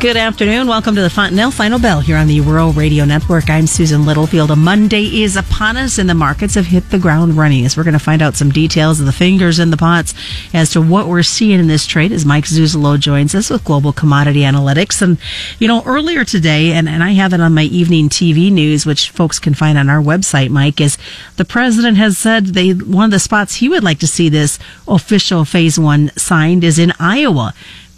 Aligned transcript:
Good 0.00 0.16
afternoon. 0.16 0.66
Welcome 0.66 0.94
to 0.94 1.02
the 1.02 1.10
Fontanelle 1.10 1.50
Final 1.50 1.78
Bell 1.78 2.00
here 2.00 2.16
on 2.16 2.26
the 2.26 2.40
Rural 2.40 2.72
Radio 2.72 3.04
Network. 3.04 3.50
I'm 3.50 3.66
Susan 3.66 4.06
Littlefield. 4.06 4.50
A 4.50 4.56
Monday 4.56 5.20
is 5.20 5.36
upon 5.36 5.76
us 5.76 5.98
and 5.98 6.08
the 6.08 6.14
markets 6.14 6.54
have 6.54 6.64
hit 6.64 6.88
the 6.88 6.98
ground 6.98 7.34
running 7.36 7.66
as 7.66 7.76
we're 7.76 7.84
going 7.84 7.92
to 7.92 7.98
find 7.98 8.22
out 8.22 8.34
some 8.34 8.48
details 8.48 8.98
of 8.98 9.04
the 9.04 9.12
fingers 9.12 9.58
in 9.58 9.70
the 9.70 9.76
pots 9.76 10.14
as 10.54 10.70
to 10.70 10.80
what 10.80 11.06
we're 11.06 11.22
seeing 11.22 11.60
in 11.60 11.66
this 11.66 11.86
trade 11.86 12.12
as 12.12 12.24
Mike 12.24 12.46
Zuzolo 12.46 12.98
joins 12.98 13.34
us 13.34 13.50
with 13.50 13.62
Global 13.62 13.92
Commodity 13.92 14.40
Analytics. 14.40 15.02
And, 15.02 15.18
you 15.58 15.68
know, 15.68 15.82
earlier 15.84 16.24
today, 16.24 16.72
and, 16.72 16.88
and 16.88 17.04
I 17.04 17.10
have 17.10 17.34
it 17.34 17.40
on 17.42 17.52
my 17.52 17.64
evening 17.64 18.08
TV 18.08 18.50
news, 18.50 18.86
which 18.86 19.10
folks 19.10 19.38
can 19.38 19.52
find 19.52 19.76
on 19.76 19.90
our 19.90 20.00
website, 20.00 20.48
Mike, 20.48 20.80
is 20.80 20.96
the 21.36 21.44
president 21.44 21.98
has 21.98 22.16
said 22.16 22.46
they, 22.46 22.70
one 22.70 23.04
of 23.04 23.10
the 23.10 23.18
spots 23.18 23.56
he 23.56 23.68
would 23.68 23.84
like 23.84 23.98
to 23.98 24.06
see 24.06 24.30
this 24.30 24.58
official 24.88 25.44
phase 25.44 25.78
one 25.78 26.10
signed 26.16 26.64
is 26.64 26.78
in 26.78 26.94
Iowa. 26.98 27.52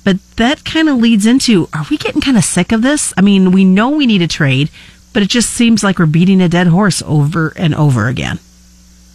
But 0.05 0.19
that 0.37 0.65
kind 0.65 0.88
of 0.88 0.97
leads 0.97 1.27
into 1.27 1.69
are 1.73 1.84
we 1.91 1.97
getting 1.97 2.20
kind 2.20 2.37
of 2.37 2.45
sick 2.45 2.73
of 2.73 2.83
this? 2.83 3.12
I 3.16 3.20
mean, 3.20 3.52
we 3.52 3.65
know 3.65 3.91
we 3.91 4.06
need 4.06 4.23
a 4.23 4.28
trade, 4.28 4.70
but 5.12 5.23
it 5.23 5.28
just 5.28 5.51
seems 5.51 5.84
like 5.84 5.98
we're 5.98 6.06
beating 6.06 6.41
a 6.41 6.48
dead 6.48 6.66
horse 6.69 7.02
over 7.06 7.52
and 7.56 7.75
over 7.75 8.09
again. 8.09 8.38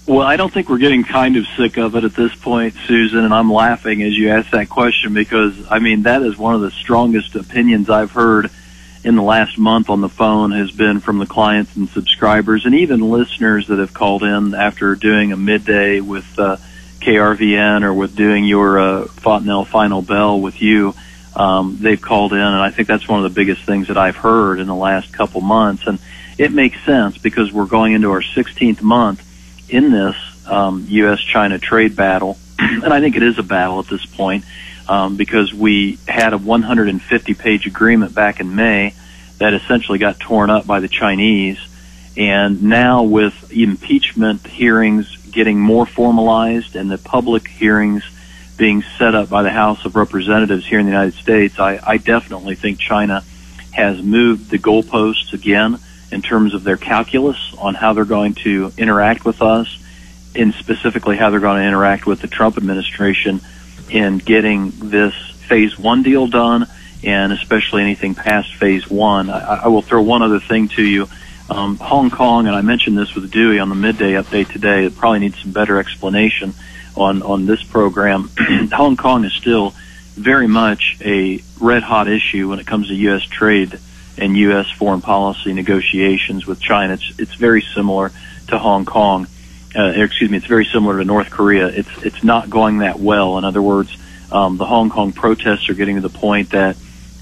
Well, 0.05 0.21
I 0.21 0.37
don't 0.37 0.53
think 0.53 0.69
we're 0.69 0.77
getting 0.77 1.03
kind 1.03 1.35
of 1.35 1.45
sick 1.57 1.77
of 1.77 1.95
it 1.95 2.05
at 2.05 2.13
this 2.13 2.33
point, 2.33 2.75
Susan, 2.85 3.25
and 3.25 3.33
I'm 3.33 3.51
laughing 3.51 4.01
as 4.03 4.17
you 4.17 4.29
ask 4.29 4.49
that 4.51 4.69
question 4.69 5.13
because, 5.13 5.69
I 5.69 5.79
mean, 5.79 6.03
that 6.03 6.21
is 6.21 6.37
one 6.37 6.55
of 6.55 6.61
the 6.61 6.71
strongest 6.71 7.35
opinions 7.35 7.89
I've 7.89 8.11
heard 8.11 8.49
in 9.03 9.15
the 9.15 9.21
last 9.21 9.57
month 9.57 9.89
on 9.89 9.99
the 9.99 10.09
phone 10.09 10.51
has 10.51 10.71
been 10.71 11.01
from 11.01 11.17
the 11.17 11.25
clients 11.25 11.75
and 11.75 11.89
subscribers 11.89 12.65
and 12.65 12.73
even 12.73 13.01
listeners 13.01 13.67
that 13.67 13.79
have 13.79 13.93
called 13.93 14.23
in 14.23 14.53
after 14.53 14.95
doing 14.95 15.33
a 15.33 15.37
midday 15.37 15.99
with 15.99 16.39
uh, 16.39 16.55
KRVN 16.99 17.83
or 17.83 17.93
with 17.93 18.15
doing 18.15 18.45
your 18.45 18.79
uh, 18.79 19.05
Fontanelle 19.07 19.65
Final 19.65 20.01
Bell 20.01 20.39
with 20.39 20.61
you, 20.61 20.93
um, 21.35 21.77
they've 21.79 22.01
called 22.01 22.33
in, 22.33 22.39
and 22.39 22.55
I 22.55 22.71
think 22.71 22.87
that's 22.87 23.07
one 23.07 23.23
of 23.23 23.31
the 23.31 23.35
biggest 23.35 23.63
things 23.63 23.87
that 23.89 23.97
I've 23.97 24.15
heard 24.15 24.59
in 24.59 24.67
the 24.67 24.75
last 24.75 25.13
couple 25.13 25.41
months. 25.41 25.85
And 25.85 25.99
it 26.37 26.51
makes 26.51 26.83
sense 26.83 27.17
because 27.17 27.51
we're 27.51 27.65
going 27.65 27.93
into 27.93 28.11
our 28.11 28.21
16th 28.21 28.81
month 28.81 29.23
in 29.69 29.91
this 29.91 30.15
um, 30.47 30.85
U.S.-China 30.89 31.61
trade 31.61 31.95
battle, 31.95 32.37
and 32.59 32.85
I 32.85 32.99
think 33.01 33.15
it 33.15 33.23
is 33.23 33.37
a 33.37 33.43
battle 33.43 33.79
at 33.79 33.87
this 33.87 34.05
point 34.05 34.45
um, 34.87 35.17
because 35.17 35.53
we 35.53 35.99
had 36.07 36.33
a 36.33 36.37
150-page 36.37 37.67
agreement 37.67 38.15
back 38.15 38.39
in 38.39 38.55
May 38.55 38.93
that 39.37 39.53
essentially 39.53 39.99
got 39.99 40.19
torn 40.19 40.49
up 40.49 40.65
by 40.65 40.79
the 40.79 40.87
Chinese. 40.87 41.59
And 42.15 42.63
now 42.63 43.03
with 43.03 43.51
impeachment 43.51 44.47
hearings 44.47 45.16
getting 45.31 45.59
more 45.59 45.85
formalized 45.85 46.75
and 46.75 46.89
the 46.89 46.97
public 46.97 47.47
hearings 47.47 48.03
being 48.57 48.83
set 48.97 49.13
up 49.13 49.29
by 49.29 49.43
the 49.43 49.51
House 49.51 49.85
of 49.85 49.95
Representatives 49.95 50.65
here 50.65 50.79
in 50.79 50.85
the 50.85 50.91
United 50.91 51.13
States, 51.13 51.59
I, 51.59 51.79
I 51.85 51.97
definitely 51.97 52.55
think 52.55 52.79
China 52.79 53.23
has 53.71 54.01
moved 54.01 54.49
the 54.49 54.57
goalposts 54.57 55.33
again 55.33 55.79
in 56.11 56.21
terms 56.21 56.53
of 56.53 56.63
their 56.63 56.77
calculus 56.77 57.37
on 57.59 57.75
how 57.75 57.93
they're 57.93 58.05
going 58.05 58.33
to 58.33 58.71
interact 58.77 59.25
with 59.25 59.41
us, 59.41 59.77
and 60.35 60.53
specifically 60.53 61.17
how 61.17 61.29
they're 61.29 61.39
going 61.39 61.61
to 61.61 61.67
interact 61.67 62.05
with 62.05 62.21
the 62.21 62.27
Trump 62.27 62.57
administration 62.57 63.41
in 63.89 64.17
getting 64.17 64.71
this 64.75 65.13
phase 65.47 65.77
one 65.77 66.03
deal 66.03 66.27
done, 66.27 66.67
and 67.03 67.31
especially 67.33 67.81
anything 67.83 68.15
past 68.15 68.55
phase 68.55 68.89
one. 68.89 69.29
I, 69.29 69.63
I 69.63 69.67
will 69.67 69.81
throw 69.81 70.01
one 70.01 70.21
other 70.21 70.39
thing 70.39 70.67
to 70.69 70.83
you 70.83 71.07
um, 71.49 71.77
Hong 71.77 72.09
Kong, 72.09 72.47
and 72.47 72.55
I 72.55 72.61
mentioned 72.61 72.97
this 72.97 73.13
with 73.15 73.31
Dewey 73.31 73.59
on 73.59 73.69
the 73.69 73.75
midday 73.75 74.13
update 74.13 74.51
today. 74.51 74.85
It 74.85 74.95
probably 74.95 75.19
needs 75.19 75.41
some 75.41 75.51
better 75.51 75.79
explanation 75.79 76.53
on 76.95 77.21
on 77.21 77.45
this 77.45 77.63
program. 77.63 78.29
Hong 78.73 78.97
Kong 78.97 79.23
is 79.23 79.33
still 79.33 79.73
very 80.15 80.47
much 80.47 80.97
a 81.01 81.41
red 81.59 81.83
hot 81.83 82.07
issue 82.07 82.49
when 82.49 82.59
it 82.59 82.67
comes 82.67 82.87
to 82.87 82.95
U.S. 82.95 83.23
trade 83.23 83.79
and 84.17 84.35
U.S. 84.35 84.69
foreign 84.71 85.01
policy 85.01 85.53
negotiations 85.53 86.45
with 86.45 86.59
China. 86.59 86.93
It's 86.93 87.19
it's 87.19 87.35
very 87.35 87.61
similar 87.61 88.11
to 88.47 88.57
Hong 88.57 88.85
Kong. 88.85 89.27
Uh, 89.75 89.93
excuse 89.95 90.29
me, 90.29 90.37
it's 90.37 90.47
very 90.47 90.65
similar 90.65 90.97
to 90.97 91.05
North 91.05 91.29
Korea. 91.29 91.67
It's 91.67 92.03
it's 92.03 92.23
not 92.23 92.49
going 92.49 92.79
that 92.79 92.99
well. 92.99 93.37
In 93.37 93.45
other 93.45 93.61
words, 93.61 93.95
um, 94.31 94.57
the 94.57 94.65
Hong 94.65 94.89
Kong 94.89 95.13
protests 95.13 95.69
are 95.69 95.75
getting 95.75 95.95
to 95.95 96.01
the 96.01 96.09
point 96.09 96.49
that 96.49 96.75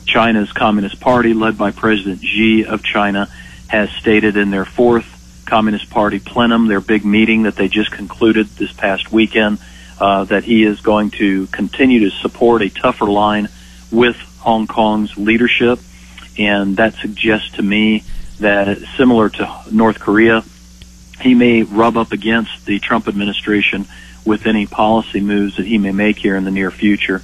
China's 0.06 0.52
Communist 0.52 1.00
Party, 1.00 1.34
led 1.34 1.58
by 1.58 1.72
President 1.72 2.24
Xi 2.24 2.66
of 2.66 2.84
China, 2.84 3.30
has 3.68 3.90
stated 3.92 4.38
in 4.38 4.52
their 4.52 4.66
fourth 4.66 5.06
Communist 5.46 5.90
Party 5.90 6.20
plenum, 6.20 6.68
their 6.68 6.82
big 6.82 7.06
meeting 7.06 7.44
that 7.44 7.56
they 7.56 7.68
just 7.68 7.92
concluded 7.92 8.48
this 8.48 8.72
past 8.72 9.12
weekend, 9.12 9.60
uh, 10.00 10.24
that 10.26 10.44
he 10.44 10.64
is 10.64 10.82
going 10.82 11.12
to 11.12 11.48
continue 11.48 12.10
to 12.10 12.16
support 12.18 12.62
a 12.62 12.70
tougher 12.70 13.06
line 13.06 13.48
with 13.92 14.18
Hong 14.40 14.68
Kong's 14.68 15.18
leadership. 15.18 15.80
And 16.38 16.78
that 16.78 16.96
suggests 16.96 17.52
to 17.54 17.64
me 17.64 18.04
that 18.40 18.78
similar 18.98 19.30
to 19.30 19.64
North 19.72 20.00
Korea, 20.00 20.44
he 21.22 21.34
may 21.34 21.64
rub 21.64 21.96
up 21.96 22.12
against 22.12 22.66
the 22.66 22.80
Trump 22.80 23.08
administration 23.08 23.88
with 24.26 24.48
any 24.48 24.66
policy 24.66 25.22
moves 25.22 25.58
that 25.58 25.66
he 25.66 25.78
may 25.78 25.92
make 25.92 26.18
here 26.18 26.36
in 26.36 26.44
the 26.44 26.52
near 26.52 26.72
future. 26.72 27.22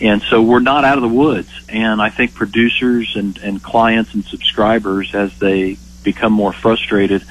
And 0.00 0.22
so 0.22 0.42
we're 0.42 0.60
not 0.60 0.84
out 0.84 0.98
of 0.98 1.02
the 1.02 1.08
woods. 1.08 1.48
And 1.68 2.02
I 2.02 2.10
think 2.10 2.34
producers 2.34 3.14
and, 3.16 3.36
and 3.38 3.62
clients 3.62 4.14
and 4.14 4.24
subscribers, 4.24 5.14
as 5.14 5.38
they 5.38 5.78
become 6.02 6.32
more 6.32 6.52
frustrated 6.52 7.24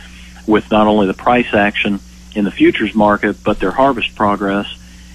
with 0.47 0.71
not 0.71 0.87
only 0.87 1.07
the 1.07 1.13
price 1.13 1.53
action 1.53 1.99
in 2.35 2.45
the 2.45 2.51
futures 2.51 2.95
market, 2.95 3.43
but 3.43 3.59
their 3.59 3.71
harvest 3.71 4.15
progress 4.15 4.67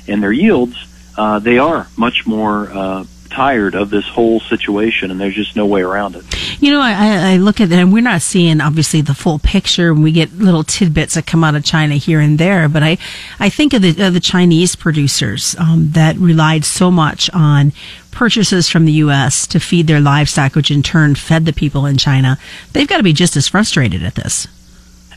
and 0.07 0.23
their 0.23 0.33
yields, 0.33 0.77
uh, 1.17 1.39
they 1.39 1.59
are 1.59 1.89
much 1.97 2.27
more 2.27 2.71
uh, 2.71 3.05
tired 3.31 3.75
of 3.75 3.91
this 3.91 4.07
whole 4.07 4.41
situation, 4.41 5.11
and 5.11 5.21
there's 5.21 5.35
just 5.35 5.57
no 5.57 5.67
way 5.67 5.83
around 5.83 6.17
it. 6.17 6.25
You 6.61 6.73
know, 6.73 6.81
I, 6.81 7.35
I 7.35 7.37
look 7.37 7.61
at 7.61 7.71
it, 7.71 7.79
and 7.79 7.93
we're 7.93 8.03
not 8.03 8.21
seeing 8.21 8.61
obviously 8.61 9.01
the 9.01 9.15
full 9.15 9.39
picture. 9.39 9.95
We 9.95 10.11
get 10.11 10.33
little 10.33 10.65
tidbits 10.65 11.15
that 11.15 11.27
come 11.27 11.45
out 11.45 11.55
of 11.55 11.65
China 11.65 11.95
here 11.95 12.19
and 12.21 12.37
there, 12.37 12.69
but 12.69 12.83
I, 12.83 12.99
I 13.39 13.49
think 13.49 13.75
of 13.75 13.83
the, 13.83 14.07
of 14.07 14.13
the 14.13 14.21
Chinese 14.21 14.75
producers 14.75 15.55
um, 15.59 15.93
that 15.93 16.17
relied 16.17 16.65
so 16.65 16.91
much 16.91 17.31
on 17.31 17.73
purchases 18.11 18.69
from 18.69 18.87
the 18.87 18.93
U.S. 18.93 19.47
to 19.47 19.61
feed 19.61 19.87
their 19.87 20.01
livestock, 20.01 20.57
which 20.57 20.73
in 20.73 20.83
turn 20.83 21.15
fed 21.15 21.45
the 21.45 21.53
people 21.53 21.87
in 21.87 21.97
China. 21.97 22.39
They've 22.73 22.89
got 22.89 22.97
to 22.97 23.05
be 23.05 23.13
just 23.13 23.37
as 23.37 23.47
frustrated 23.47 24.03
at 24.03 24.17
this. 24.17 24.49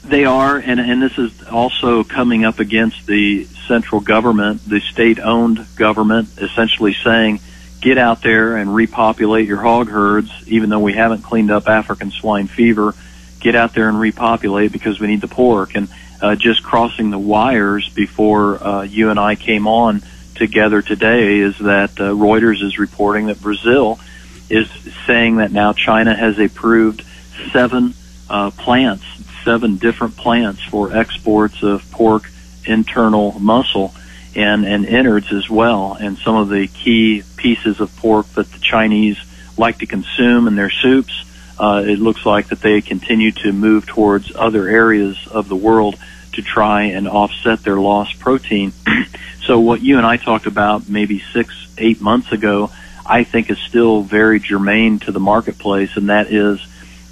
They 0.03 0.25
are, 0.25 0.57
and, 0.57 0.79
and 0.79 1.01
this 1.01 1.17
is 1.17 1.43
also 1.47 2.03
coming 2.03 2.45
up 2.45 2.59
against 2.59 3.07
the 3.07 3.45
central 3.67 4.01
government, 4.01 4.67
the 4.67 4.79
state 4.81 5.19
owned 5.19 5.65
government, 5.75 6.29
essentially 6.37 6.93
saying, 6.93 7.39
get 7.81 7.97
out 7.97 8.21
there 8.21 8.55
and 8.55 8.73
repopulate 8.73 9.47
your 9.47 9.57
hog 9.57 9.89
herds, 9.89 10.31
even 10.47 10.69
though 10.69 10.79
we 10.79 10.93
haven't 10.93 11.23
cleaned 11.23 11.51
up 11.51 11.67
African 11.67 12.11
swine 12.11 12.47
fever. 12.47 12.93
Get 13.39 13.55
out 13.55 13.73
there 13.73 13.89
and 13.89 13.99
repopulate 13.99 14.71
because 14.71 14.99
we 14.99 15.07
need 15.07 15.21
the 15.21 15.27
pork. 15.27 15.75
And 15.75 15.89
uh, 16.21 16.35
just 16.35 16.63
crossing 16.63 17.09
the 17.09 17.19
wires 17.19 17.89
before 17.89 18.63
uh, 18.63 18.81
you 18.83 19.09
and 19.09 19.19
I 19.19 19.35
came 19.35 19.67
on 19.67 20.03
together 20.35 20.81
today 20.81 21.39
is 21.39 21.57
that 21.59 21.91
uh, 21.99 22.13
Reuters 22.13 22.63
is 22.63 22.77
reporting 22.77 23.27
that 23.27 23.41
Brazil 23.41 23.99
is 24.49 24.69
saying 25.07 25.37
that 25.37 25.51
now 25.51 25.73
China 25.73 26.15
has 26.15 26.37
approved 26.37 27.03
seven 27.51 27.95
uh, 28.29 28.51
plants, 28.51 29.03
seven 29.43 29.77
different 29.77 30.15
plants 30.17 30.63
for 30.63 30.95
exports 30.95 31.63
of 31.63 31.89
pork 31.91 32.29
internal 32.65 33.39
muscle 33.39 33.93
and, 34.35 34.65
and 34.65 34.85
innards 34.85 35.31
as 35.31 35.49
well. 35.49 35.97
And 35.99 36.17
some 36.17 36.35
of 36.35 36.49
the 36.49 36.67
key 36.67 37.23
pieces 37.37 37.79
of 37.79 37.95
pork 37.97 38.27
that 38.33 38.51
the 38.51 38.59
Chinese 38.59 39.17
like 39.57 39.79
to 39.79 39.85
consume 39.85 40.47
in 40.47 40.55
their 40.55 40.69
soups, 40.69 41.25
uh, 41.59 41.83
it 41.85 41.99
looks 41.99 42.25
like 42.25 42.47
that 42.47 42.61
they 42.61 42.81
continue 42.81 43.31
to 43.31 43.51
move 43.51 43.85
towards 43.85 44.35
other 44.35 44.67
areas 44.67 45.17
of 45.27 45.47
the 45.47 45.55
world 45.55 45.97
to 46.33 46.41
try 46.41 46.83
and 46.83 47.07
offset 47.07 47.61
their 47.63 47.77
lost 47.77 48.19
protein. 48.19 48.71
so 49.45 49.59
what 49.59 49.81
you 49.81 49.97
and 49.97 50.05
I 50.05 50.17
talked 50.17 50.45
about 50.45 50.89
maybe 50.89 51.21
six, 51.33 51.53
eight 51.77 52.01
months 52.01 52.31
ago, 52.31 52.71
I 53.05 53.23
think 53.23 53.49
is 53.49 53.59
still 53.59 54.01
very 54.01 54.39
germane 54.39 54.99
to 54.99 55.11
the 55.11 55.19
marketplace, 55.19 55.97
and 55.97 56.09
that 56.09 56.31
is 56.31 56.65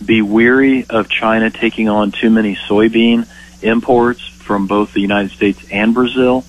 be 0.04 0.22
weary 0.22 0.86
of 0.90 1.10
China 1.10 1.50
taking 1.50 1.90
on 1.90 2.12
too 2.12 2.30
many 2.30 2.56
soybean 2.56 3.28
imports 3.62 4.22
from 4.22 4.68
both 4.68 4.94
the 4.94 5.02
United 5.02 5.32
States 5.32 5.60
and 5.72 5.94
Brazil. 5.94 6.46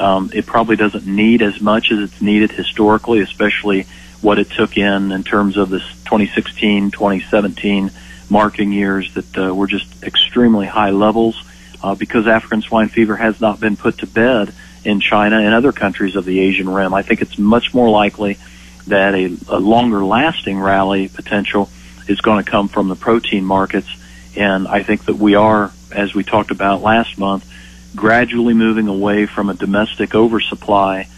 Um, 0.00 0.30
it 0.32 0.46
probably 0.46 0.76
doesn't 0.76 1.06
need 1.06 1.42
as 1.42 1.60
much 1.60 1.92
as 1.92 1.98
it's 1.98 2.22
needed 2.22 2.50
historically, 2.50 3.20
especially 3.20 3.86
what 4.22 4.38
it 4.38 4.50
took 4.50 4.78
in 4.78 5.12
in 5.12 5.24
terms 5.24 5.58
of 5.58 5.68
this 5.68 5.82
2016, 6.04 6.90
2017 6.90 7.90
marketing 8.30 8.72
years 8.72 9.12
that 9.12 9.36
uh, 9.38 9.54
were 9.54 9.66
just 9.66 10.02
extremely 10.02 10.66
high 10.66 10.90
levels 10.90 11.42
uh, 11.82 11.94
because 11.94 12.26
African 12.26 12.62
swine 12.62 12.88
fever 12.88 13.14
has 13.14 13.42
not 13.42 13.60
been 13.60 13.76
put 13.76 13.98
to 13.98 14.06
bed 14.06 14.54
in 14.84 15.00
China 15.00 15.38
and 15.38 15.52
other 15.52 15.72
countries 15.72 16.16
of 16.16 16.24
the 16.24 16.40
Asian 16.40 16.68
Rim. 16.68 16.94
I 16.94 17.02
think 17.02 17.20
it's 17.20 17.38
much 17.38 17.74
more 17.74 17.90
likely 17.90 18.38
that 18.86 19.14
a, 19.14 19.26
a 19.48 19.58
longer 19.58 20.02
lasting 20.02 20.58
rally 20.58 21.08
potential 21.08 21.68
is 22.08 22.22
going 22.22 22.42
to 22.42 22.50
come 22.50 22.68
from 22.68 22.88
the 22.88 22.96
protein 22.96 23.44
markets. 23.44 23.88
And 24.34 24.66
I 24.66 24.82
think 24.82 25.04
that 25.04 25.16
we 25.16 25.34
are, 25.34 25.72
as 25.92 26.14
we 26.14 26.24
talked 26.24 26.50
about 26.50 26.80
last 26.80 27.18
month, 27.18 27.46
gradually 27.94 28.54
moving 28.54 28.88
away 28.88 29.26
from 29.26 29.50
a 29.50 29.54
domestic 29.54 30.14
oversupply 30.14 31.08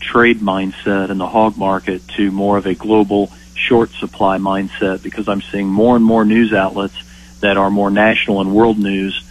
trade 0.00 0.40
mindset 0.40 1.10
in 1.10 1.18
the 1.18 1.28
hog 1.28 1.56
market 1.56 2.06
to 2.08 2.30
more 2.30 2.56
of 2.56 2.66
a 2.66 2.74
global 2.74 3.30
short 3.54 3.90
supply 3.90 4.38
mindset 4.38 5.02
because 5.02 5.28
I'm 5.28 5.42
seeing 5.42 5.68
more 5.68 5.96
and 5.96 6.04
more 6.04 6.24
news 6.24 6.52
outlets 6.52 6.96
that 7.40 7.56
are 7.56 7.70
more 7.70 7.90
national 7.90 8.40
and 8.40 8.54
world 8.54 8.78
news 8.78 9.22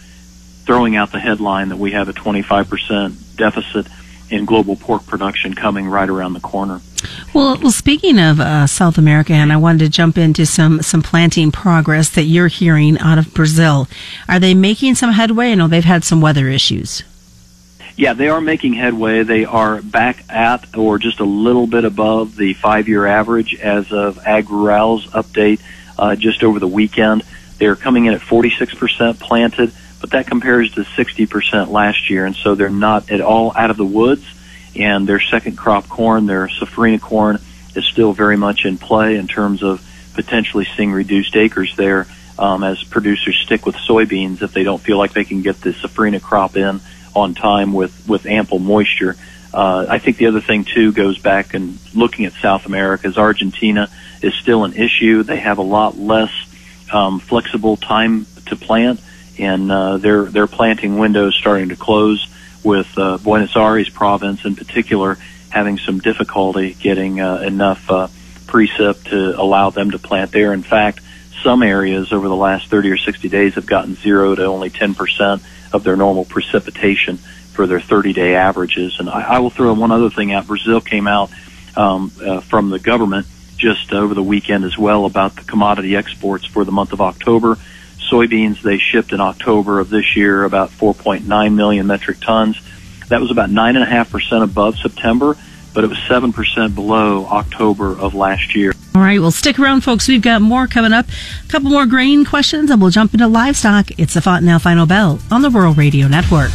throwing 0.64 0.96
out 0.96 1.12
the 1.12 1.18
headline 1.18 1.70
that 1.70 1.78
we 1.78 1.92
have 1.92 2.08
a 2.08 2.12
25% 2.12 3.36
deficit 3.36 3.86
in 4.32 4.46
global 4.46 4.76
pork 4.76 5.06
production 5.06 5.54
coming 5.54 5.88
right 5.88 6.08
around 6.08 6.32
the 6.32 6.40
corner. 6.40 6.80
Well, 7.34 7.58
well 7.58 7.70
speaking 7.70 8.18
of 8.18 8.40
uh, 8.40 8.66
South 8.66 8.96
America, 8.98 9.32
and 9.32 9.52
I 9.52 9.56
wanted 9.56 9.80
to 9.80 9.88
jump 9.88 10.16
into 10.16 10.46
some, 10.46 10.82
some 10.82 11.02
planting 11.02 11.52
progress 11.52 12.08
that 12.10 12.24
you're 12.24 12.48
hearing 12.48 12.98
out 12.98 13.18
of 13.18 13.34
Brazil. 13.34 13.88
Are 14.28 14.40
they 14.40 14.54
making 14.54 14.94
some 14.94 15.12
headway? 15.12 15.52
I 15.52 15.54
know 15.54 15.68
they've 15.68 15.84
had 15.84 16.04
some 16.04 16.20
weather 16.20 16.48
issues. 16.48 17.02
Yeah, 17.94 18.14
they 18.14 18.28
are 18.28 18.40
making 18.40 18.72
headway. 18.72 19.22
They 19.22 19.44
are 19.44 19.82
back 19.82 20.24
at 20.30 20.76
or 20.76 20.98
just 20.98 21.20
a 21.20 21.24
little 21.24 21.66
bit 21.66 21.84
above 21.84 22.36
the 22.36 22.54
five 22.54 22.88
year 22.88 23.06
average 23.06 23.54
as 23.54 23.92
of 23.92 24.16
AgRural's 24.18 25.06
update 25.08 25.60
uh, 25.98 26.16
just 26.16 26.42
over 26.42 26.58
the 26.58 26.68
weekend. 26.68 27.22
They're 27.58 27.76
coming 27.76 28.06
in 28.06 28.14
at 28.14 28.20
46% 28.20 29.20
planted, 29.20 29.72
but 30.02 30.10
that 30.10 30.26
compares 30.26 30.72
to 30.72 30.82
60% 30.82 31.70
last 31.70 32.10
year, 32.10 32.26
and 32.26 32.34
so 32.34 32.54
they're 32.56 32.68
not 32.68 33.10
at 33.10 33.20
all 33.20 33.52
out 33.56 33.70
of 33.70 33.76
the 33.78 33.86
woods. 33.86 34.26
And 34.74 35.06
their 35.06 35.20
second 35.20 35.56
crop 35.56 35.88
corn, 35.88 36.26
their 36.26 36.48
safrinha 36.48 37.00
corn, 37.00 37.38
is 37.76 37.84
still 37.86 38.12
very 38.12 38.36
much 38.36 38.64
in 38.64 38.78
play 38.78 39.16
in 39.16 39.28
terms 39.28 39.62
of 39.62 39.80
potentially 40.14 40.66
seeing 40.76 40.92
reduced 40.92 41.36
acres 41.36 41.74
there 41.76 42.08
um, 42.36 42.64
as 42.64 42.82
producers 42.82 43.38
stick 43.38 43.64
with 43.64 43.76
soybeans 43.76 44.42
if 44.42 44.52
they 44.52 44.64
don't 44.64 44.80
feel 44.80 44.98
like 44.98 45.12
they 45.12 45.24
can 45.24 45.40
get 45.40 45.60
the 45.60 45.70
safrinha 45.70 46.20
crop 46.20 46.56
in 46.56 46.80
on 47.14 47.34
time 47.34 47.72
with 47.72 48.08
with 48.08 48.26
ample 48.26 48.58
moisture. 48.58 49.16
Uh, 49.54 49.86
I 49.88 49.98
think 49.98 50.16
the 50.16 50.26
other 50.26 50.40
thing 50.40 50.64
too 50.64 50.92
goes 50.92 51.18
back 51.18 51.54
and 51.54 51.78
looking 51.94 52.24
at 52.24 52.32
South 52.32 52.66
America 52.66 53.06
is 53.06 53.18
Argentina 53.18 53.88
is 54.20 54.34
still 54.34 54.64
an 54.64 54.72
issue. 54.72 55.22
They 55.22 55.38
have 55.38 55.58
a 55.58 55.62
lot 55.62 55.96
less 55.96 56.32
um, 56.92 57.20
flexible 57.20 57.76
time 57.76 58.26
to 58.46 58.56
plant, 58.56 59.00
and 59.38 59.70
uh, 59.70 59.96
their 59.96 60.24
their 60.24 60.46
planting 60.46 60.98
windows 60.98 61.36
starting 61.36 61.68
to 61.70 61.76
close. 61.76 62.26
With 62.64 62.96
uh, 62.96 63.18
Buenos 63.18 63.56
Aires 63.56 63.90
province 63.90 64.44
in 64.44 64.54
particular 64.54 65.18
having 65.52 65.78
some 65.78 65.98
difficulty 65.98 66.74
getting 66.74 67.20
uh, 67.20 67.38
enough 67.38 67.90
uh, 67.90 68.08
precip 68.46 69.04
to 69.04 69.38
allow 69.38 69.70
them 69.70 69.90
to 69.90 69.98
plant 69.98 70.32
there. 70.32 70.52
In 70.52 70.62
fact, 70.62 71.00
some 71.42 71.62
areas 71.62 72.12
over 72.12 72.28
the 72.28 72.36
last 72.36 72.68
30 72.68 72.90
or 72.90 72.96
60 72.96 73.28
days 73.28 73.54
have 73.54 73.66
gotten 73.66 73.94
zero 73.96 74.34
to 74.34 74.44
only 74.44 74.70
10 74.70 74.94
percent 74.94 75.42
of 75.72 75.84
their 75.84 75.96
normal 75.96 76.24
precipitation 76.24 77.16
for 77.16 77.66
their 77.66 77.80
30 77.80 78.12
day 78.12 78.34
averages. 78.34 78.98
And 78.98 79.08
I, 79.08 79.22
I 79.22 79.38
will 79.40 79.50
throw 79.50 79.72
one 79.74 79.92
other 79.92 80.10
thing 80.10 80.32
out. 80.32 80.46
Brazil 80.46 80.80
came 80.80 81.06
out 81.06 81.30
um, 81.76 82.12
uh, 82.22 82.40
from 82.40 82.70
the 82.70 82.78
government 82.78 83.26
just 83.56 83.92
over 83.92 84.14
the 84.14 84.22
weekend 84.22 84.64
as 84.64 84.76
well 84.76 85.04
about 85.04 85.36
the 85.36 85.42
commodity 85.42 85.94
exports 85.96 86.44
for 86.44 86.64
the 86.64 86.72
month 86.72 86.92
of 86.92 87.00
October. 87.00 87.58
Soybeans 88.12 88.60
they 88.60 88.76
shipped 88.76 89.12
in 89.12 89.20
October 89.20 89.80
of 89.80 89.88
this 89.88 90.14
year 90.14 90.44
about 90.44 90.68
4.9 90.68 91.54
million 91.54 91.86
metric 91.86 92.18
tons. 92.20 92.60
That 93.08 93.20
was 93.22 93.30
about 93.30 93.48
9.5% 93.48 94.42
above 94.42 94.76
September, 94.76 95.36
but 95.72 95.82
it 95.82 95.86
was 95.86 95.96
7% 95.98 96.74
below 96.74 97.24
October 97.24 97.98
of 97.98 98.14
last 98.14 98.54
year. 98.54 98.72
All 98.94 99.00
right, 99.00 99.18
well, 99.18 99.30
stick 99.30 99.58
around, 99.58 99.80
folks. 99.80 100.06
We've 100.08 100.20
got 100.20 100.42
more 100.42 100.66
coming 100.66 100.92
up. 100.92 101.06
A 101.08 101.48
couple 101.48 101.70
more 101.70 101.86
grain 101.86 102.26
questions, 102.26 102.70
and 102.70 102.80
we'll 102.82 102.90
jump 102.90 103.14
into 103.14 103.26
livestock. 103.26 103.90
It's 103.98 104.12
the 104.12 104.20
Fontanelle 104.20 104.58
Final 104.58 104.84
Bell 104.84 105.18
on 105.30 105.40
the 105.40 105.48
Rural 105.48 105.72
Radio 105.72 106.06
Network. 106.06 106.50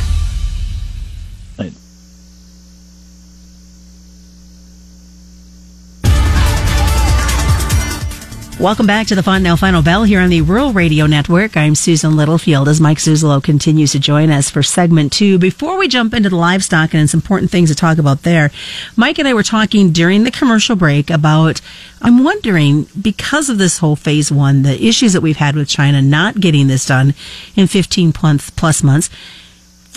Welcome 8.60 8.88
back 8.88 9.06
to 9.08 9.16
the 9.16 9.22
Fontanelle 9.22 9.56
Final 9.56 9.84
Bell 9.84 10.04
here 10.04 10.20
on 10.20 10.32
the 10.32 10.42
Rural 10.42 10.74
Radio 10.74 11.06
Network. 11.06 11.56
I'm 11.56 11.76
Susan 11.76 12.16
Littlefield 12.16 12.68
as 12.68 12.82
Mike 12.82 12.98
Zuzolo 12.98 13.42
continues 13.42 13.92
to 13.92 14.00
join 14.00 14.32
us 14.32 14.50
for 14.50 14.64
segment 14.64 15.14
two. 15.14 15.38
Before 15.38 15.78
we 15.78 15.88
jump 15.88 16.16
into 16.16 16.30
the 16.30 16.38
livestock 16.38 16.96
and 16.96 17.08
some 17.08 17.20
important 17.20 17.52
things 17.52 17.70
to 17.70 17.76
talk 17.76 18.00
about 18.00 18.24
there, 18.24 18.50
Mike 18.96 19.20
and 19.20 19.28
I 19.28 19.36
were 19.36 19.44
talking 19.44 19.92
during 19.92 20.24
the 20.24 20.32
commercial 20.32 20.76
break 20.76 21.12
about, 21.12 21.62
I'm 22.02 22.24
wondering, 22.24 22.88
because 23.00 23.48
of 23.48 23.60
this 23.60 23.78
whole 23.78 23.96
phase 23.96 24.32
one, 24.32 24.64
the 24.64 24.84
issues 24.84 25.14
that 25.14 25.22
we've 25.22 25.38
had 25.38 25.56
with 25.56 25.70
China 25.70 26.02
not 26.02 26.40
getting 26.40 26.66
this 26.66 26.88
done 26.88 27.14
in 27.56 27.68
15 27.68 28.12
plus 28.12 28.82
months, 28.82 29.12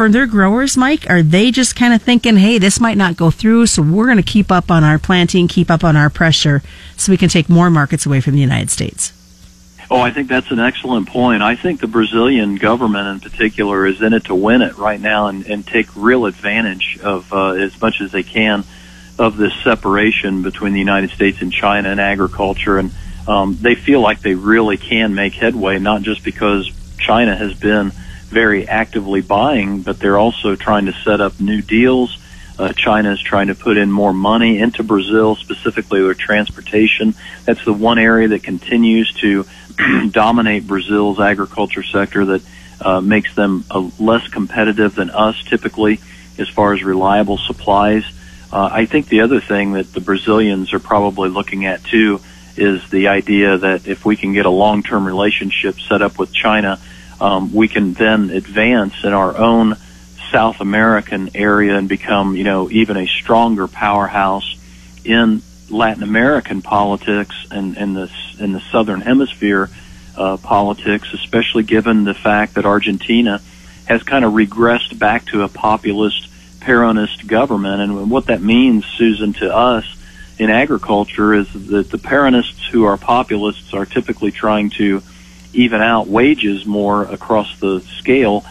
for 0.00 0.08
their 0.08 0.26
growers, 0.26 0.78
Mike? 0.78 1.04
Are 1.10 1.22
they 1.22 1.50
just 1.50 1.76
kind 1.76 1.92
of 1.92 2.00
thinking, 2.00 2.38
hey, 2.38 2.56
this 2.56 2.80
might 2.80 2.96
not 2.96 3.18
go 3.18 3.30
through, 3.30 3.66
so 3.66 3.82
we're 3.82 4.06
going 4.06 4.16
to 4.16 4.22
keep 4.22 4.50
up 4.50 4.70
on 4.70 4.82
our 4.82 4.98
planting, 4.98 5.46
keep 5.46 5.70
up 5.70 5.84
on 5.84 5.94
our 5.94 6.08
pressure, 6.08 6.62
so 6.96 7.12
we 7.12 7.18
can 7.18 7.28
take 7.28 7.50
more 7.50 7.68
markets 7.68 8.06
away 8.06 8.22
from 8.22 8.32
the 8.32 8.40
United 8.40 8.70
States? 8.70 9.12
Oh, 9.90 10.00
I 10.00 10.10
think 10.10 10.28
that's 10.28 10.50
an 10.50 10.58
excellent 10.58 11.06
point. 11.06 11.42
I 11.42 11.54
think 11.54 11.80
the 11.80 11.86
Brazilian 11.86 12.56
government 12.56 13.08
in 13.08 13.30
particular 13.30 13.84
is 13.84 14.00
in 14.00 14.14
it 14.14 14.24
to 14.24 14.34
win 14.34 14.62
it 14.62 14.78
right 14.78 14.98
now 14.98 15.26
and, 15.26 15.44
and 15.44 15.66
take 15.66 15.94
real 15.94 16.24
advantage 16.24 16.98
of 17.02 17.30
uh, 17.30 17.50
as 17.50 17.78
much 17.78 18.00
as 18.00 18.10
they 18.10 18.22
can 18.22 18.64
of 19.18 19.36
this 19.36 19.52
separation 19.62 20.40
between 20.40 20.72
the 20.72 20.78
United 20.78 21.10
States 21.10 21.42
and 21.42 21.52
China 21.52 21.90
and 21.90 22.00
agriculture. 22.00 22.78
And 22.78 22.90
um, 23.28 23.58
they 23.60 23.74
feel 23.74 24.00
like 24.00 24.22
they 24.22 24.34
really 24.34 24.78
can 24.78 25.14
make 25.14 25.34
headway, 25.34 25.78
not 25.78 26.00
just 26.00 26.24
because 26.24 26.72
China 26.96 27.36
has 27.36 27.52
been 27.52 27.92
very 28.30 28.66
actively 28.66 29.20
buying, 29.20 29.82
but 29.82 29.98
they're 29.98 30.18
also 30.18 30.54
trying 30.54 30.86
to 30.86 30.92
set 31.04 31.20
up 31.20 31.40
new 31.40 31.60
deals. 31.60 32.16
Uh, 32.58 32.72
China 32.72 33.12
is 33.12 33.20
trying 33.20 33.48
to 33.48 33.54
put 33.54 33.76
in 33.76 33.90
more 33.90 34.12
money 34.12 34.58
into 34.58 34.82
Brazil, 34.82 35.34
specifically 35.34 36.00
their 36.00 36.14
transportation. 36.14 37.14
That's 37.44 37.64
the 37.64 37.72
one 37.72 37.98
area 37.98 38.28
that 38.28 38.42
continues 38.42 39.12
to 39.14 39.46
dominate 40.10 40.66
Brazil's 40.66 41.18
agriculture 41.20 41.82
sector 41.82 42.24
that 42.26 42.42
uh, 42.80 43.00
makes 43.00 43.34
them 43.34 43.64
uh, 43.70 43.90
less 43.98 44.26
competitive 44.28 44.94
than 44.94 45.10
us 45.10 45.42
typically 45.44 46.00
as 46.38 46.48
far 46.48 46.72
as 46.72 46.82
reliable 46.82 47.38
supplies. 47.38 48.04
Uh, 48.52 48.68
I 48.72 48.86
think 48.86 49.08
the 49.08 49.20
other 49.20 49.40
thing 49.40 49.72
that 49.72 49.92
the 49.92 50.00
Brazilians 50.00 50.72
are 50.72 50.80
probably 50.80 51.28
looking 51.28 51.66
at 51.66 51.84
too 51.84 52.20
is 52.56 52.88
the 52.90 53.08
idea 53.08 53.58
that 53.58 53.86
if 53.86 54.04
we 54.04 54.16
can 54.16 54.32
get 54.32 54.44
a 54.44 54.50
long-term 54.50 55.06
relationship 55.06 55.80
set 55.80 56.02
up 56.02 56.18
with 56.18 56.32
China, 56.32 56.78
um, 57.20 57.52
we 57.52 57.68
can 57.68 57.92
then 57.92 58.30
advance 58.30 58.94
in 59.04 59.12
our 59.12 59.36
own 59.36 59.76
South 60.30 60.60
American 60.60 61.30
area 61.34 61.76
and 61.76 61.88
become, 61.88 62.36
you 62.36 62.44
know, 62.44 62.70
even 62.70 62.96
a 62.96 63.06
stronger 63.06 63.66
powerhouse 63.66 64.56
in 65.04 65.42
Latin 65.68 66.02
American 66.02 66.62
politics 66.62 67.34
and 67.50 67.76
in 67.76 67.94
the 67.94 68.10
in 68.38 68.52
the 68.52 68.60
Southern 68.72 69.00
Hemisphere 69.00 69.68
uh, 70.16 70.36
politics, 70.36 71.12
especially 71.12 71.62
given 71.62 72.04
the 72.04 72.14
fact 72.14 72.54
that 72.54 72.64
Argentina 72.64 73.40
has 73.86 74.02
kind 74.02 74.24
of 74.24 74.32
regressed 74.32 74.98
back 74.98 75.26
to 75.26 75.42
a 75.42 75.48
populist 75.48 76.28
Peronist 76.60 77.26
government, 77.26 77.80
and 77.80 78.10
what 78.10 78.26
that 78.26 78.42
means, 78.42 78.84
Susan, 78.84 79.32
to 79.34 79.54
us 79.54 79.84
in 80.38 80.50
agriculture 80.50 81.34
is 81.34 81.50
that 81.68 81.90
the 81.90 81.98
Peronists 81.98 82.68
who 82.70 82.84
are 82.84 82.96
populists 82.96 83.72
are 83.74 83.86
typically 83.86 84.30
trying 84.30 84.70
to 84.70 85.02
even 85.52 85.80
out 85.80 86.06
wages 86.08 86.66
more 86.66 87.04
across 87.04 87.58
the 87.60 87.80
scale, 87.98 88.44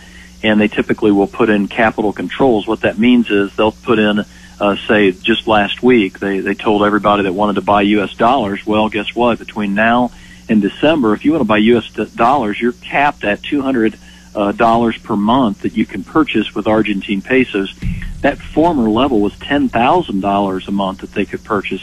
and 0.44 0.60
they 0.60 0.68
typically 0.68 1.12
will 1.12 1.28
put 1.28 1.50
in 1.50 1.68
capital 1.68 2.14
controls. 2.14 2.68
What 2.68 2.82
that 2.82 2.98
means 2.98 3.30
is 3.30 3.56
they'll 3.56 3.72
put 3.72 4.00
in, 4.00 4.24
uh, 4.60 4.76
say, 4.88 5.12
just 5.12 5.48
last 5.48 5.84
week, 5.84 6.20
they, 6.20 6.40
they 6.40 6.54
told 6.54 6.84
everybody 6.84 7.24
that 7.24 7.34
wanted 7.34 7.54
to 7.56 7.62
buy 7.62 7.82
U.S. 7.82 8.14
dollars, 8.16 8.66
well, 8.66 8.90
guess 8.90 9.16
what? 9.16 9.40
Between 9.40 9.76
now 9.76 10.12
and 10.48 10.62
December, 10.62 11.14
if 11.14 11.26
you 11.26 11.32
want 11.32 11.42
to 11.42 11.48
buy 11.48 11.58
U.S. 11.58 11.90
dollars, 12.12 12.60
you're 12.60 12.74
capped 12.74 13.24
at 13.24 13.44
200 13.44 13.98
uh, 14.36 14.52
dollars 14.52 14.98
per 14.98 15.16
month 15.16 15.62
that 15.62 15.76
you 15.76 15.86
can 15.86 16.04
purchase 16.04 16.54
with 16.54 16.68
Argentine 16.68 17.22
pesos. 17.22 17.74
That 18.22 18.38
former 18.38 18.90
level 18.90 19.22
was 19.22 19.34
$10,000 19.34 20.68
a 20.68 20.72
month 20.72 21.00
that 21.02 21.14
they 21.14 21.26
could 21.26 21.44
purchase. 21.44 21.82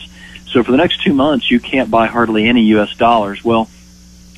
So 0.48 0.62
for 0.62 0.70
the 0.70 0.76
next 0.76 1.02
two 1.02 1.12
months, 1.12 1.50
you 1.50 1.60
can't 1.60 1.90
buy 1.90 2.06
hardly 2.06 2.46
any 2.46 2.62
U.S. 2.62 2.94
dollars. 2.96 3.44
Well, 3.44 3.68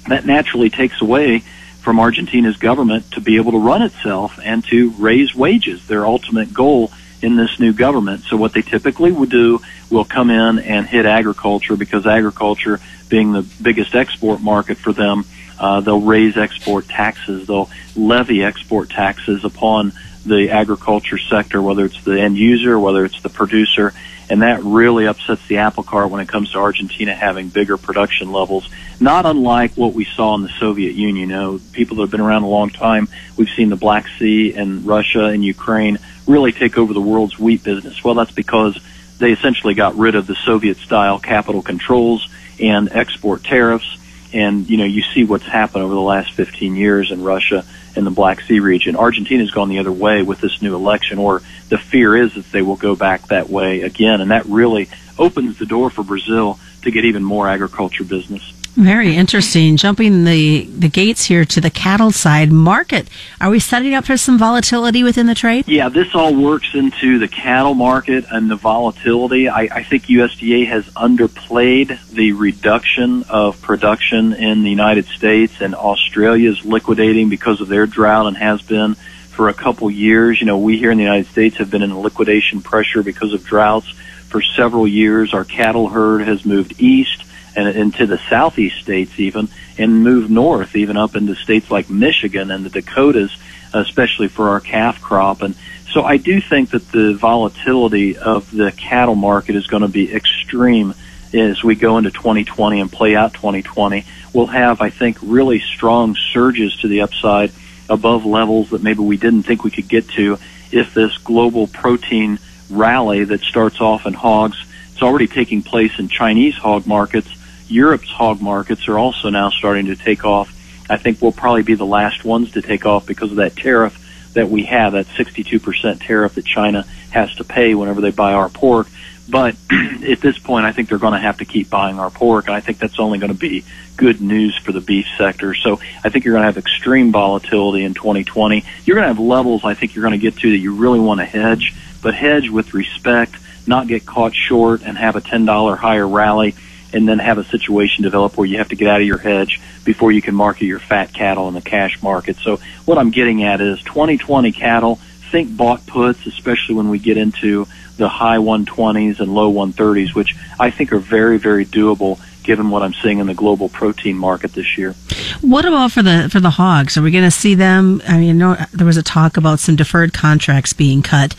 that 0.08 0.26
naturally 0.26 0.70
takes 0.70 1.00
away 1.00 1.42
from 1.80 2.00
Argentina's 2.00 2.56
government 2.56 3.10
to 3.12 3.20
be 3.20 3.36
able 3.36 3.52
to 3.52 3.58
run 3.58 3.82
itself 3.82 4.38
and 4.42 4.64
to 4.64 4.90
raise 4.98 5.34
wages, 5.34 5.86
their 5.86 6.04
ultimate 6.04 6.52
goal 6.52 6.90
in 7.22 7.36
this 7.36 7.58
new 7.58 7.72
government. 7.72 8.24
So 8.24 8.36
what 8.36 8.52
they 8.52 8.62
typically 8.62 9.10
would 9.10 9.30
do 9.30 9.60
will 9.90 10.04
come 10.04 10.30
in 10.30 10.58
and 10.58 10.86
hit 10.86 11.06
agriculture 11.06 11.76
because 11.76 12.06
agriculture 12.06 12.80
being 13.08 13.32
the 13.32 13.42
biggest 13.62 13.94
export 13.94 14.40
market 14.40 14.76
for 14.78 14.92
them, 14.92 15.24
uh, 15.58 15.80
they'll 15.80 16.00
raise 16.00 16.36
export 16.36 16.88
taxes. 16.88 17.46
They'll 17.46 17.70
levy 17.96 18.44
export 18.44 18.90
taxes 18.90 19.44
upon 19.44 19.92
the 20.24 20.50
agriculture 20.50 21.18
sector, 21.18 21.60
whether 21.62 21.86
it's 21.86 22.04
the 22.04 22.20
end 22.20 22.36
user, 22.36 22.78
whether 22.78 23.04
it's 23.04 23.20
the 23.22 23.28
producer, 23.30 23.94
and 24.30 24.42
that 24.42 24.62
really 24.62 25.06
upsets 25.06 25.46
the 25.46 25.58
apple 25.58 25.82
cart 25.82 26.10
when 26.10 26.20
it 26.20 26.28
comes 26.28 26.52
to 26.52 26.58
Argentina 26.58 27.14
having 27.14 27.48
bigger 27.48 27.76
production 27.76 28.30
levels. 28.32 28.68
Not 29.00 29.26
unlike 29.26 29.74
what 29.74 29.94
we 29.94 30.04
saw 30.04 30.34
in 30.34 30.42
the 30.42 30.50
Soviet 30.60 30.94
Union. 30.94 31.30
You 31.30 31.36
know, 31.36 31.60
people 31.72 31.96
that 31.96 32.02
have 32.02 32.10
been 32.10 32.20
around 32.20 32.42
a 32.42 32.48
long 32.48 32.70
time, 32.70 33.08
we've 33.36 33.48
seen 33.56 33.70
the 33.70 33.76
Black 33.76 34.06
Sea 34.18 34.54
and 34.54 34.86
Russia 34.86 35.24
and 35.26 35.44
Ukraine 35.44 35.98
really 36.26 36.52
take 36.52 36.76
over 36.76 36.92
the 36.92 37.00
world's 37.00 37.38
wheat 37.38 37.62
business. 37.62 38.04
Well, 38.04 38.14
that's 38.14 38.32
because 38.32 38.78
they 39.18 39.32
essentially 39.32 39.74
got 39.74 39.96
rid 39.96 40.14
of 40.14 40.26
the 40.26 40.34
Soviet 40.34 40.76
style 40.76 41.18
capital 41.18 41.62
controls 41.62 42.28
and 42.60 42.90
export 42.92 43.44
tariffs. 43.44 43.96
And, 44.32 44.68
you 44.68 44.76
know, 44.76 44.84
you 44.84 45.02
see 45.14 45.24
what's 45.24 45.46
happened 45.46 45.84
over 45.84 45.94
the 45.94 46.00
last 46.00 46.34
15 46.34 46.76
years 46.76 47.10
in 47.10 47.22
Russia 47.22 47.64
and 47.98 48.06
the 48.06 48.12
Black 48.12 48.40
Sea 48.42 48.60
region. 48.60 48.96
Argentina's 48.96 49.50
gone 49.50 49.68
the 49.68 49.80
other 49.80 49.92
way 49.92 50.22
with 50.22 50.40
this 50.40 50.62
new 50.62 50.74
election, 50.74 51.18
or 51.18 51.42
the 51.68 51.78
fear 51.78 52.16
is 52.16 52.34
that 52.34 52.50
they 52.52 52.62
will 52.62 52.76
go 52.76 52.94
back 52.94 53.26
that 53.28 53.50
way 53.50 53.82
again. 53.82 54.20
And 54.20 54.30
that 54.30 54.46
really 54.46 54.88
opens 55.18 55.58
the 55.58 55.66
door 55.66 55.90
for 55.90 56.04
Brazil 56.04 56.58
to 56.82 56.90
get 56.90 57.04
even 57.04 57.24
more 57.24 57.48
agriculture 57.48 58.04
business. 58.04 58.54
Very 58.78 59.16
interesting. 59.16 59.76
Jumping 59.76 60.22
the, 60.22 60.64
the 60.66 60.88
gates 60.88 61.24
here 61.24 61.44
to 61.44 61.60
the 61.60 61.68
cattle 61.68 62.12
side 62.12 62.52
market. 62.52 63.08
Are 63.40 63.50
we 63.50 63.58
setting 63.58 63.92
up 63.92 64.04
for 64.04 64.16
some 64.16 64.38
volatility 64.38 65.02
within 65.02 65.26
the 65.26 65.34
trade? 65.34 65.66
Yeah, 65.66 65.88
this 65.88 66.14
all 66.14 66.32
works 66.32 66.68
into 66.74 67.18
the 67.18 67.26
cattle 67.26 67.74
market 67.74 68.26
and 68.30 68.48
the 68.48 68.54
volatility. 68.54 69.48
I, 69.48 69.62
I 69.62 69.82
think 69.82 70.04
USDA 70.04 70.68
has 70.68 70.84
underplayed 70.90 72.08
the 72.10 72.30
reduction 72.34 73.24
of 73.28 73.60
production 73.62 74.32
in 74.32 74.62
the 74.62 74.70
United 74.70 75.06
States 75.06 75.60
and 75.60 75.74
Australia 75.74 76.48
is 76.48 76.64
liquidating 76.64 77.28
because 77.28 77.60
of 77.60 77.66
their 77.66 77.86
drought 77.86 78.28
and 78.28 78.36
has 78.36 78.62
been 78.62 78.94
for 78.94 79.48
a 79.48 79.54
couple 79.54 79.90
years. 79.90 80.40
You 80.40 80.46
know, 80.46 80.58
we 80.58 80.78
here 80.78 80.92
in 80.92 80.98
the 80.98 81.04
United 81.04 81.26
States 81.26 81.56
have 81.56 81.68
been 81.68 81.82
in 81.82 81.98
liquidation 81.98 82.60
pressure 82.60 83.02
because 83.02 83.32
of 83.32 83.42
droughts 83.42 83.90
for 84.28 84.40
several 84.40 84.86
years. 84.86 85.34
Our 85.34 85.44
cattle 85.44 85.88
herd 85.88 86.20
has 86.20 86.46
moved 86.46 86.80
east 86.80 87.24
and 87.58 87.76
into 87.76 88.06
the 88.06 88.18
southeast 88.30 88.80
states 88.80 89.18
even, 89.18 89.48
and 89.76 90.04
move 90.04 90.30
north 90.30 90.76
even 90.76 90.96
up 90.96 91.16
into 91.16 91.34
states 91.34 91.70
like 91.70 91.90
Michigan 91.90 92.50
and 92.50 92.64
the 92.64 92.70
Dakotas, 92.70 93.36
especially 93.74 94.28
for 94.28 94.50
our 94.50 94.60
calf 94.60 95.02
crop. 95.02 95.42
And 95.42 95.56
so 95.92 96.04
I 96.04 96.18
do 96.18 96.40
think 96.40 96.70
that 96.70 96.90
the 96.92 97.14
volatility 97.14 98.16
of 98.16 98.50
the 98.50 98.70
cattle 98.72 99.16
market 99.16 99.56
is 99.56 99.66
going 99.66 99.82
to 99.82 99.88
be 99.88 100.14
extreme 100.14 100.94
as 101.34 101.62
we 101.64 101.74
go 101.74 101.98
into 101.98 102.10
2020 102.10 102.80
and 102.80 102.92
play 102.92 103.16
out 103.16 103.34
2020. 103.34 104.04
We'll 104.32 104.46
have, 104.46 104.80
I 104.80 104.90
think, 104.90 105.18
really 105.20 105.58
strong 105.58 106.16
surges 106.32 106.76
to 106.76 106.88
the 106.88 107.02
upside 107.02 107.52
above 107.90 108.24
levels 108.24 108.70
that 108.70 108.82
maybe 108.82 109.00
we 109.00 109.16
didn't 109.16 109.42
think 109.42 109.64
we 109.64 109.70
could 109.70 109.88
get 109.88 110.08
to 110.10 110.38
if 110.70 110.94
this 110.94 111.16
global 111.18 111.66
protein 111.66 112.38
rally 112.70 113.24
that 113.24 113.40
starts 113.40 113.80
off 113.80 114.06
in 114.06 114.12
hogs, 114.12 114.62
it's 114.92 115.02
already 115.02 115.26
taking 115.26 115.62
place 115.62 115.98
in 115.98 116.08
Chinese 116.08 116.56
hog 116.56 116.86
markets 116.86 117.30
Europe's 117.68 118.08
hog 118.08 118.40
markets 118.40 118.88
are 118.88 118.98
also 118.98 119.30
now 119.30 119.50
starting 119.50 119.86
to 119.86 119.96
take 119.96 120.24
off. 120.24 120.54
I 120.90 120.96
think 120.96 121.20
we'll 121.20 121.32
probably 121.32 121.62
be 121.62 121.74
the 121.74 121.86
last 121.86 122.24
ones 122.24 122.52
to 122.52 122.62
take 122.62 122.86
off 122.86 123.06
because 123.06 123.30
of 123.30 123.36
that 123.36 123.56
tariff 123.56 124.04
that 124.34 124.48
we 124.48 124.64
have, 124.64 124.92
that 124.92 125.06
62% 125.06 126.06
tariff 126.06 126.34
that 126.34 126.44
China 126.44 126.86
has 127.10 127.34
to 127.36 127.44
pay 127.44 127.74
whenever 127.74 128.00
they 128.00 128.10
buy 128.10 128.32
our 128.32 128.48
pork. 128.48 128.88
But 129.28 129.56
at 129.70 130.20
this 130.20 130.38
point, 130.38 130.64
I 130.64 130.72
think 130.72 130.88
they're 130.88 130.98
going 130.98 131.12
to 131.12 131.18
have 131.18 131.38
to 131.38 131.44
keep 131.44 131.68
buying 131.68 131.98
our 131.98 132.10
pork, 132.10 132.46
and 132.46 132.54
I 132.54 132.60
think 132.60 132.78
that's 132.78 132.98
only 132.98 133.18
going 133.18 133.32
to 133.32 133.38
be 133.38 133.64
good 133.96 134.20
news 134.20 134.56
for 134.56 134.72
the 134.72 134.80
beef 134.80 135.06
sector. 135.18 135.54
So 135.54 135.80
I 136.02 136.08
think 136.08 136.24
you're 136.24 136.32
going 136.32 136.42
to 136.42 136.46
have 136.46 136.56
extreme 136.56 137.12
volatility 137.12 137.84
in 137.84 137.94
2020. 137.94 138.64
You're 138.84 138.94
going 138.94 139.04
to 139.04 139.08
have 139.08 139.18
levels 139.18 139.64
I 139.64 139.74
think 139.74 139.94
you're 139.94 140.02
going 140.02 140.18
to 140.18 140.18
get 140.18 140.38
to 140.38 140.50
that 140.50 140.56
you 140.56 140.74
really 140.74 141.00
want 141.00 141.20
to 141.20 141.26
hedge, 141.26 141.74
but 142.00 142.14
hedge 142.14 142.48
with 142.48 142.72
respect, 142.72 143.34
not 143.66 143.86
get 143.86 144.06
caught 144.06 144.34
short, 144.34 144.82
and 144.82 144.96
have 144.96 145.16
a 145.16 145.20
$10 145.20 145.76
higher 145.76 146.08
rally 146.08 146.54
and 146.92 147.08
then 147.08 147.18
have 147.18 147.38
a 147.38 147.44
situation 147.44 148.02
develop 148.02 148.36
where 148.36 148.46
you 148.46 148.58
have 148.58 148.68
to 148.68 148.76
get 148.76 148.88
out 148.88 149.00
of 149.00 149.06
your 149.06 149.18
hedge 149.18 149.60
before 149.84 150.12
you 150.12 150.22
can 150.22 150.34
market 150.34 150.64
your 150.64 150.78
fat 150.78 151.12
cattle 151.12 151.48
in 151.48 151.54
the 151.54 151.60
cash 151.60 152.02
market. 152.02 152.36
So 152.36 152.58
what 152.84 152.98
I'm 152.98 153.10
getting 153.10 153.42
at 153.42 153.60
is 153.60 153.82
2020 153.82 154.52
cattle, 154.52 154.96
think 155.30 155.56
bought 155.56 155.86
puts, 155.86 156.26
especially 156.26 156.74
when 156.74 156.88
we 156.88 156.98
get 156.98 157.16
into 157.16 157.66
the 157.96 158.08
high 158.08 158.38
120s 158.38 159.20
and 159.20 159.34
low 159.34 159.52
130s, 159.52 160.14
which 160.14 160.36
I 160.58 160.70
think 160.70 160.92
are 160.92 160.98
very, 160.98 161.38
very 161.38 161.66
doable 161.66 162.20
given 162.42 162.70
what 162.70 162.82
I'm 162.82 162.94
seeing 162.94 163.18
in 163.18 163.26
the 163.26 163.34
global 163.34 163.68
protein 163.68 164.16
market 164.16 164.52
this 164.52 164.78
year. 164.78 164.94
What 165.42 165.66
about 165.66 165.92
for 165.92 166.02
the 166.02 166.30
for 166.32 166.40
the 166.40 166.50
hogs? 166.50 166.96
Are 166.96 167.02
we 167.02 167.10
going 167.10 167.24
to 167.24 167.30
see 167.30 167.54
them? 167.54 168.00
I 168.08 168.18
mean, 168.18 168.38
there 168.38 168.86
was 168.86 168.96
a 168.96 169.02
talk 169.02 169.36
about 169.36 169.60
some 169.60 169.76
deferred 169.76 170.14
contracts 170.14 170.72
being 170.72 171.02
cut. 171.02 171.34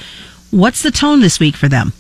What's 0.52 0.84
the 0.84 0.92
tone 0.92 1.22
this 1.22 1.40
week 1.40 1.56
for 1.56 1.68
them? 1.68 1.94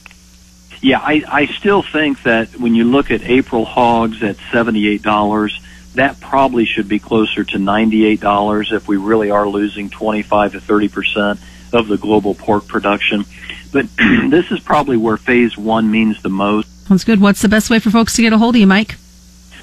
Yeah, 0.82 1.00
I, 1.00 1.24
I 1.28 1.46
still 1.48 1.82
think 1.82 2.24
that 2.24 2.56
when 2.58 2.74
you 2.74 2.86
look 2.86 3.12
at 3.12 3.22
April 3.22 3.66
hogs 3.66 4.24
at 4.24 4.38
$78, 4.38 5.52
that 5.96 6.20
probably 6.20 6.66
should 6.66 6.88
be 6.88 7.00
closer 7.00 7.44
to 7.44 7.58
$98 7.58 8.72
if 8.72 8.88
we 8.88 8.98
really 8.98 9.32
are 9.32 9.48
losing 9.48 9.90
25 9.90 10.54
to 10.54 10.60
30% 10.60 11.40
of 11.74 11.88
the 11.88 11.98
global 11.98 12.34
pork 12.34 12.68
production. 12.68 13.26
But 13.72 13.88
this 14.30 14.52
is 14.52 14.60
probably 14.62 14.98
where 14.98 15.18
phase 15.18 15.58
one 15.58 15.92
means 15.92 16.22
the 16.22 16.30
most. 16.30 16.88
Sounds 16.88 17.04
good. 17.04 17.20
What's 17.20 17.42
the 17.42 17.50
best 17.50 17.70
way 17.70 17.80
for 17.80 17.90
folks 17.90 18.16
to 18.16 18.22
get 18.22 18.34
a 18.34 18.38
hold 18.38 18.56
of 18.56 18.60
you, 18.62 18.68
Mike? 18.68 18.96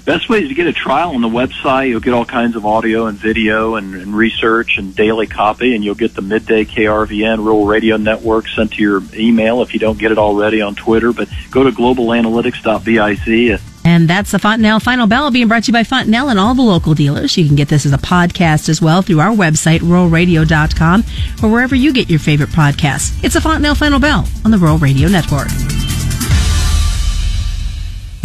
Best 0.06 0.28
way 0.28 0.40
is 0.40 0.48
to 0.48 0.54
get 0.54 0.68
a 0.68 0.72
trial 0.72 1.16
on 1.16 1.20
the 1.20 1.28
website. 1.28 1.88
You'll 1.88 1.98
get 1.98 2.14
all 2.14 2.24
kinds 2.24 2.54
of 2.54 2.64
audio 2.64 3.06
and 3.06 3.18
video 3.18 3.74
and, 3.74 3.92
and 3.92 4.14
research 4.14 4.78
and 4.78 4.94
daily 4.94 5.26
copy, 5.26 5.74
and 5.74 5.82
you'll 5.84 5.96
get 5.96 6.14
the 6.14 6.22
midday 6.22 6.64
KRVN 6.64 7.38
Rural 7.38 7.66
Radio 7.66 7.96
Network 7.96 8.46
sent 8.46 8.74
to 8.74 8.82
your 8.82 9.02
email 9.14 9.62
if 9.62 9.74
you 9.74 9.80
don't 9.80 9.98
get 9.98 10.12
it 10.12 10.18
already 10.18 10.62
on 10.62 10.76
Twitter. 10.76 11.12
But 11.12 11.28
go 11.50 11.64
to 11.64 11.70
globalanalytics.biz. 11.70 13.60
And 13.84 14.08
that's 14.08 14.30
the 14.30 14.38
Fontanelle 14.38 14.78
Final 14.78 15.08
Bell 15.08 15.32
being 15.32 15.48
brought 15.48 15.64
to 15.64 15.68
you 15.68 15.72
by 15.72 15.82
Fontanelle 15.82 16.28
and 16.28 16.38
all 16.38 16.54
the 16.54 16.62
local 16.62 16.94
dealers. 16.94 17.36
You 17.36 17.44
can 17.44 17.56
get 17.56 17.66
this 17.66 17.84
as 17.84 17.92
a 17.92 17.98
podcast 17.98 18.68
as 18.68 18.80
well 18.80 19.02
through 19.02 19.18
our 19.18 19.34
website, 19.34 19.80
ruralradio.com, 19.80 21.04
or 21.42 21.50
wherever 21.50 21.74
you 21.74 21.92
get 21.92 22.08
your 22.08 22.20
favorite 22.20 22.50
podcasts. 22.50 23.12
It's 23.24 23.34
the 23.34 23.40
Fontanelle 23.40 23.74
Final 23.74 23.98
Bell 23.98 24.24
on 24.44 24.52
the 24.52 24.58
Rural 24.58 24.78
Radio 24.78 25.08
Network. 25.08 25.48